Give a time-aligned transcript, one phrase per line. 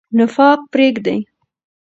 [0.17, 1.17] نفاق پریږدئ.